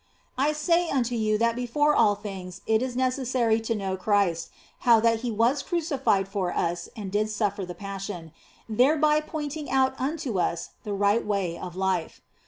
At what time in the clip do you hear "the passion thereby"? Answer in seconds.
7.67-9.21